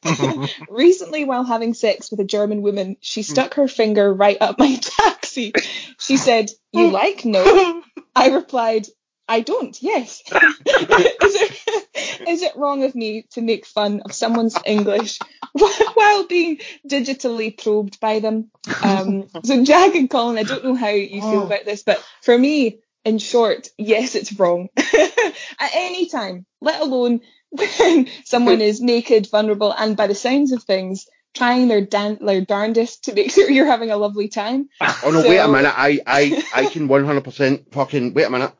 [0.01, 0.47] Tom for.
[0.69, 4.75] Recently, while having sex with a German woman, she stuck her finger right up my
[4.81, 5.53] taxi.
[5.99, 7.83] She said, "You like no?"
[8.15, 8.87] I replied,
[9.27, 9.81] "I don't.
[9.81, 15.19] Yes." is it is it wrong of me to make fun of someone's English
[15.93, 18.51] while being digitally probed by them?
[18.83, 22.37] Um, so Jack and Colin, I don't know how you feel about this, but for
[22.37, 24.69] me, in short, yes, it's wrong.
[24.77, 30.63] At any time, let alone when someone is naked, vulnerable, and by the sounds of
[30.63, 34.69] things, trying their, dan- their darndest to make sure you're having a lovely time.
[34.81, 35.73] Oh no, wait a minute.
[35.75, 38.51] I, I, I can 100% fucking, wait a minute.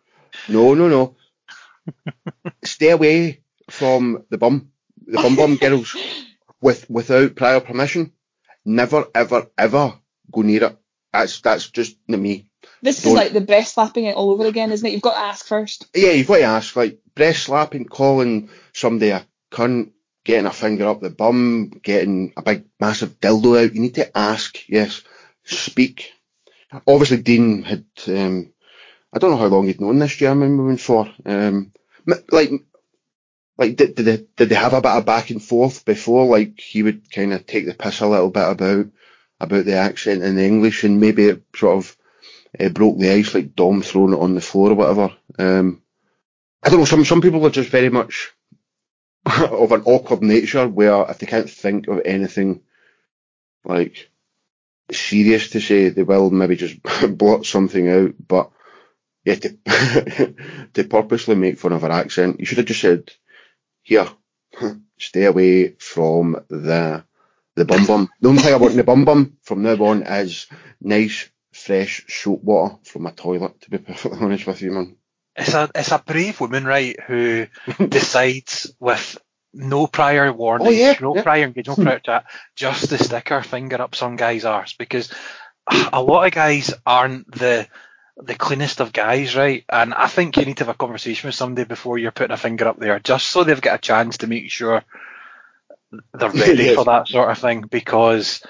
[0.49, 1.15] No, no, no.
[2.63, 4.71] Stay away from the bum,
[5.05, 5.95] the bum bum girls
[6.61, 8.11] with, without prior permission.
[8.65, 9.93] Never, ever, ever
[10.31, 10.77] go near it.
[11.13, 12.47] That's, that's just me.
[12.81, 14.91] This is Don't- like the breast slapping it all over again, isn't it?
[14.91, 15.87] You've got to ask first.
[15.95, 19.91] Yeah, you've got to ask, like, breast slapping, calling somebody a cunt,
[20.25, 23.73] getting a finger up the bum, getting a big massive dildo out.
[23.73, 25.01] You need to ask, yes,
[25.45, 26.11] speak.
[26.85, 27.85] Obviously, Dean had.
[28.07, 28.51] Um,
[29.13, 31.09] I don't know how long he'd known this German woman for.
[31.25, 31.71] Um,
[32.05, 32.51] like,
[33.57, 36.25] like did, did they did they have a bit of back and forth before?
[36.25, 38.87] Like he would kind of take the piss a little bit about
[39.39, 41.97] about the accent in the English, and maybe it sort of
[42.59, 45.15] uh, broke the ice, like Dom throwing it on the floor or whatever.
[45.39, 45.81] Um,
[46.63, 46.85] I don't know.
[46.85, 48.31] Some some people are just very much
[49.25, 52.61] of an awkward nature, where if they can't think of anything
[53.63, 54.09] like
[54.91, 56.77] serious to say, they will maybe just
[57.17, 58.13] blot something out.
[58.27, 58.51] But
[59.27, 60.33] yeah, to,
[60.73, 63.11] to purposely make fun of her accent, you should have just said,
[63.83, 64.07] "Here,
[64.97, 67.03] stay away from the
[67.55, 70.03] the bum bum." The only thing I want in the bum bum from now on
[70.03, 70.47] is
[70.79, 73.59] nice, fresh soap water from my toilet.
[73.61, 74.95] To be perfectly honest with you, man.
[75.35, 77.47] It's a it's a brave woman, right, who
[77.89, 79.17] decides with
[79.53, 81.23] no prior warning, Oh, yeah, no yeah.
[81.23, 85.11] prior engagement, no prior chat, just to stick her finger up some guy's arse because
[85.69, 87.67] a lot of guys aren't the
[88.21, 89.63] the cleanest of guys, right?
[89.69, 92.37] And I think you need to have a conversation with somebody before you're putting a
[92.37, 94.83] finger up there, just so they've got a chance to make sure
[96.13, 96.75] they're ready Yes.
[96.75, 98.41] for that sort of thing because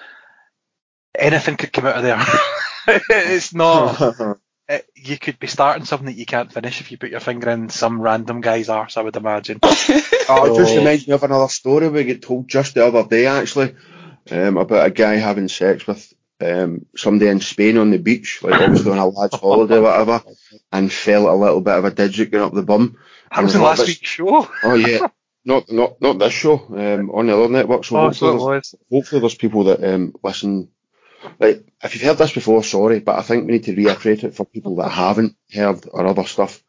[1.17, 2.21] anything could come out of there.
[3.09, 3.99] it's not
[4.69, 7.49] it, you could be starting something that you can't finish if you put your finger
[7.49, 9.59] in some random guy's arse, I would imagine.
[9.63, 10.77] Oh, it just Oh.
[10.77, 13.75] reminds me of another story we get told just the other day, actually,
[14.31, 18.59] um, about a guy having sex with um, somebody in Spain on the beach, like
[18.61, 20.23] obviously on a lad's holiday or whatever,
[20.71, 22.97] and felt a little bit of a digit going up the bum.
[23.31, 24.47] That was I last week's show.
[24.63, 25.07] Oh yeah,
[25.45, 27.85] not not not this show, um, on the other network.
[27.85, 28.75] So Oh, so hopefully, it there's, was.
[28.91, 30.69] hopefully there's people that um, listen.
[31.39, 34.35] Like, if you've heard this before, sorry, but I think we need to reiterate it
[34.35, 36.63] for people that haven't heard or other stuff.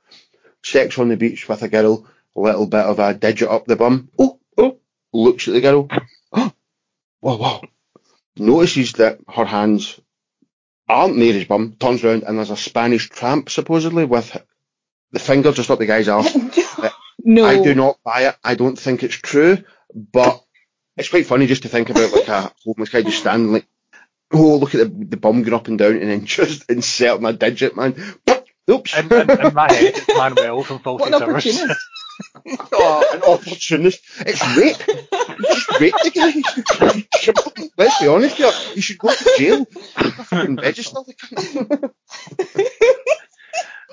[0.64, 3.76] Sex on the beach with a girl, a little bit of a digit up the
[3.76, 4.09] bum.
[4.18, 4.78] Oh, oh,
[5.12, 5.87] looks at the girl.
[6.33, 6.52] Oh,
[7.20, 7.61] whoa, whoa.
[8.38, 10.01] Notices that her hands
[10.88, 14.37] aren't near his bum, turns round and there's a Spanish tramp supposedly with
[15.12, 16.37] the finger just up the guy's arse.
[17.24, 17.44] no.
[17.44, 18.37] I do not buy it.
[18.42, 19.59] I don't think it's true,
[19.94, 20.42] but
[20.96, 23.66] it's quite funny just to think about like a homeless guy just standing like,
[24.33, 27.33] oh, look at the, the bum going up and down and then just inserting a
[27.33, 27.94] digit, man.
[28.70, 28.96] Oops.
[28.98, 31.46] In, in, in my head, it's Manuel from What Fawlty an Towers.
[31.46, 31.81] opportunist.
[32.72, 34.00] oh, an opportunist.
[34.20, 34.87] It's rape.
[35.38, 37.62] You just raped the guy.
[37.78, 38.50] Let's be honest here.
[38.74, 39.64] You should go to jail.
[39.64, 41.90] Fucking register the cunt.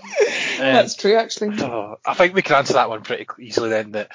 [0.07, 1.59] Um, That's true, actually.
[1.63, 3.93] oh, I think we can answer that one pretty easily then.
[3.93, 4.11] That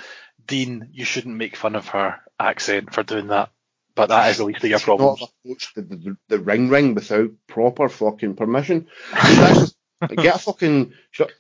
[0.46, 3.51] Dean, you shouldn't make fun of her accent for doing that,
[3.96, 5.20] but that is the least of your problems.
[5.20, 8.87] have approached the, the, the ring ring without proper fucking permission.
[9.14, 9.66] You should actually
[10.00, 10.92] like, get a fucking.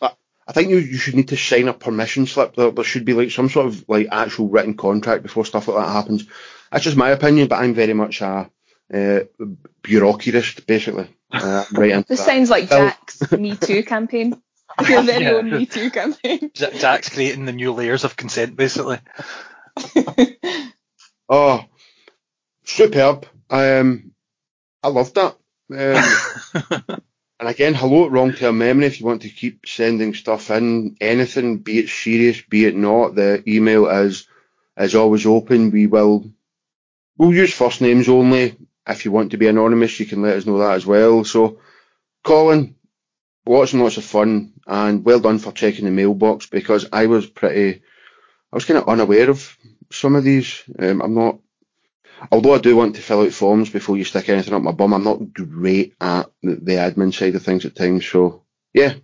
[0.02, 0.12] I-
[0.48, 2.56] I think you, you should need to sign a permission slip.
[2.56, 5.76] There, there should be like some sort of like actual written contract before stuff like
[5.86, 6.26] that happens.
[6.72, 8.50] That's just my opinion, but I'm very much a
[8.92, 9.20] uh,
[9.84, 11.06] bureaucratist, basically.
[11.30, 12.26] Uh, right into This that.
[12.26, 14.42] sounds like Phil- Jack's Me Too campaign.
[14.88, 15.30] Your very Yeah.
[15.34, 16.50] own Me Too campaign.
[16.52, 18.98] Jack's creating the new layers of consent, basically.
[21.28, 21.64] Oh,
[22.64, 23.26] superb.
[23.50, 24.10] Um,
[24.82, 25.36] I loved that.
[25.72, 27.00] Um,
[27.40, 28.84] and again, hello at Long Term Memory.
[28.84, 33.14] If you want to keep sending stuff in, anything, be it serious, be it not,
[33.14, 34.28] the email is
[34.76, 35.70] is always open.
[35.70, 36.30] We will
[37.16, 38.56] we'll use first names only.
[38.86, 41.24] If you want to be anonymous, you can let us know that as well.
[41.24, 41.60] So,
[42.24, 42.74] Colin,
[43.46, 47.24] lots and lots of fun, and well done for checking the mailbox because I was
[47.24, 47.82] pretty,
[48.52, 49.56] I was kind of unaware of
[49.90, 50.62] some of these.
[50.78, 51.38] Um, I'm not,
[52.30, 54.92] although I do want to fill out forms before you stick anything up my bum,
[54.94, 58.06] I'm not great at the, the admin side of things at times.
[58.06, 58.42] So
[58.74, 58.94] yeah,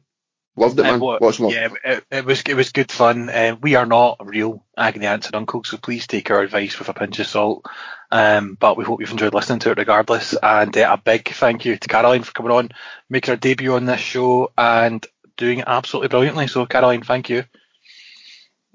[0.57, 1.01] loved it, man.
[1.01, 3.29] What- and yeah, it, it was it was good fun.
[3.31, 6.89] Uh, we are not real agony aunts and uncles, so please take our advice with
[6.89, 7.65] a pinch of salt.
[8.11, 10.35] Um, but we hope you've enjoyed listening to it regardless.
[10.41, 12.71] And uh, a big thank you to Caroline for coming on,
[13.11, 15.05] making her debut on this show, and
[15.37, 16.47] doing it absolutely brilliantly.
[16.47, 17.45] So Caroline, thank you.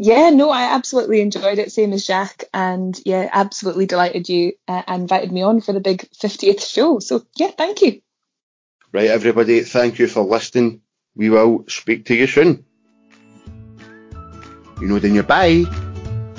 [0.04, 4.82] Yeah, no, I absolutely enjoyed it, same as Jack, and yeah, absolutely delighted you uh,
[4.88, 6.98] invited me on for the big 50th show.
[6.98, 8.02] So yeah, thank you.
[8.92, 10.82] Right, everybody, thank you for listening.
[11.16, 12.66] We will speak to you soon.
[14.82, 15.66] You know, then you bye.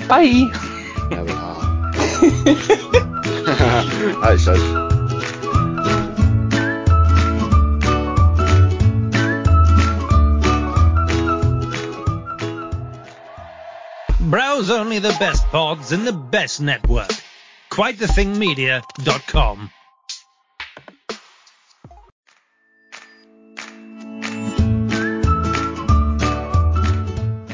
[0.09, 0.51] Bye.
[1.09, 1.93] There we are.
[4.21, 4.82] That's us.
[14.33, 17.11] Browse only the best pods in the best network.
[17.69, 19.69] QuiteTheThingMedia.com.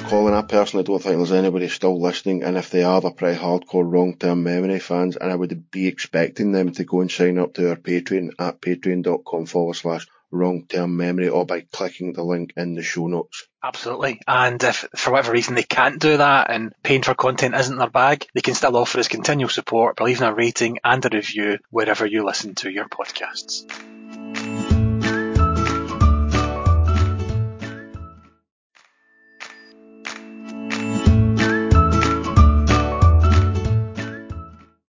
[0.08, 3.38] Colin, I personally don't think there's anybody still listening, and if they are, they're pretty
[3.38, 7.56] hardcore long-term memory fans, and I would be expecting them to go and sign up
[7.56, 12.76] to our Patreon at patreon.com forward slash long-term memory or by clicking the link in
[12.76, 13.48] the show notes.
[13.64, 14.22] Absolutely.
[14.28, 17.90] And if for whatever reason they can't do that and paying for content isn't their
[17.90, 21.58] bag, they can still offer us continual support by leaving a rating and a review
[21.70, 23.66] wherever you listen to your podcasts.